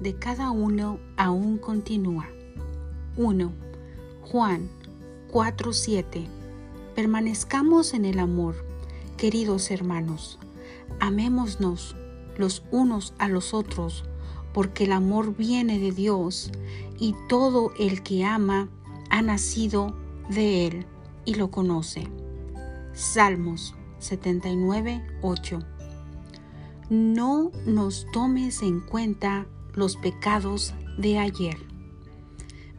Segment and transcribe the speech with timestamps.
[0.00, 2.26] de cada uno aún continúa.
[3.18, 3.52] 1.
[4.22, 4.70] Juan
[5.30, 6.26] 4:7
[6.94, 8.64] Permanezcamos en el amor,
[9.18, 10.38] queridos hermanos.
[11.00, 11.96] Amémonos
[12.38, 14.04] los unos a los otros,
[14.54, 16.50] porque el amor viene de Dios
[16.98, 18.70] y todo el que ama
[19.10, 19.94] ha nacido
[20.30, 20.86] de Él
[21.26, 22.08] y lo conoce.
[22.94, 25.73] Salmos 79, 8.
[26.90, 31.56] No nos tomes en cuenta los pecados de ayer.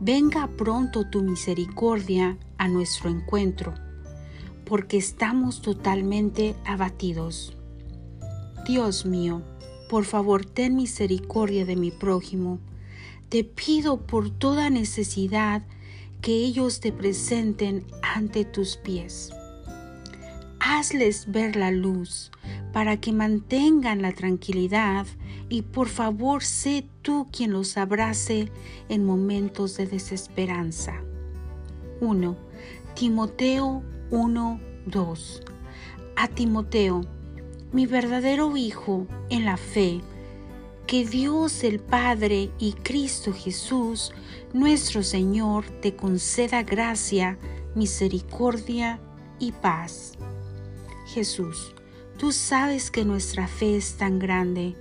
[0.00, 3.74] Venga pronto tu misericordia a nuestro encuentro,
[4.64, 7.54] porque estamos totalmente abatidos.
[8.66, 9.42] Dios mío,
[9.90, 12.58] por favor ten misericordia de mi prójimo.
[13.28, 15.66] Te pido por toda necesidad
[16.22, 19.30] que ellos te presenten ante tus pies.
[20.72, 22.30] Hazles ver la luz
[22.72, 25.04] para que mantengan la tranquilidad
[25.48, 28.52] y por favor sé tú quien los abrace
[28.88, 31.02] en momentos de desesperanza.
[32.00, 32.36] 1.
[32.94, 35.42] Timoteo 1, 2.
[36.14, 37.00] A Timoteo,
[37.72, 40.00] mi verdadero hijo en la fe,
[40.86, 44.12] que Dios el Padre y Cristo Jesús,
[44.52, 47.38] nuestro Señor, te conceda gracia,
[47.74, 49.00] misericordia
[49.40, 50.12] y paz.
[51.14, 51.74] Jesús,
[52.18, 54.76] tú sabes que nuestra fe es tan grande.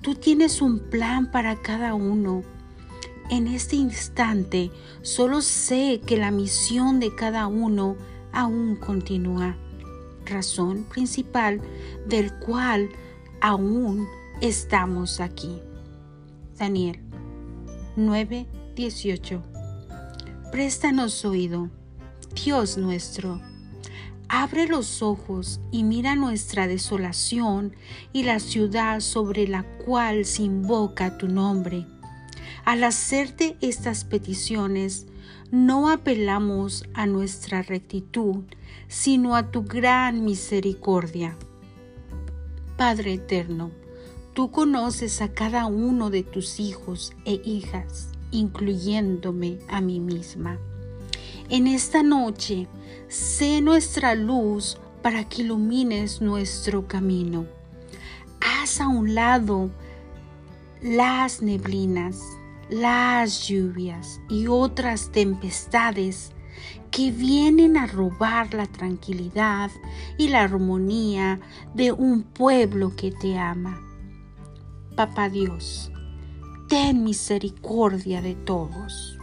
[0.00, 2.42] Tú tienes un plan para cada uno.
[3.30, 4.70] En este instante
[5.02, 7.96] solo sé que la misión de cada uno
[8.32, 9.56] aún continúa,
[10.24, 11.60] razón principal
[12.06, 12.88] del cual
[13.42, 14.06] aún
[14.40, 15.60] estamos aquí.
[16.58, 16.98] Daniel
[17.96, 19.42] 9:18
[20.50, 21.68] Préstanos oído,
[22.34, 23.53] Dios nuestro.
[24.28, 27.74] Abre los ojos y mira nuestra desolación
[28.12, 31.86] y la ciudad sobre la cual se invoca tu nombre.
[32.64, 35.06] Al hacerte estas peticiones,
[35.50, 38.44] no apelamos a nuestra rectitud,
[38.88, 41.36] sino a tu gran misericordia.
[42.76, 43.70] Padre eterno,
[44.34, 50.58] Tú conoces a cada uno de tus hijos e hijas, incluyéndome a mí misma.
[51.50, 52.68] En esta noche,
[53.08, 57.46] sé nuestra luz para que ilumines nuestro camino.
[58.40, 59.70] Haz a un lado
[60.80, 62.18] las neblinas,
[62.70, 66.32] las lluvias y otras tempestades
[66.90, 69.70] que vienen a robar la tranquilidad
[70.16, 71.40] y la armonía
[71.74, 73.82] de un pueblo que te ama.
[74.96, 75.92] Papá Dios,
[76.68, 79.18] ten misericordia de todos.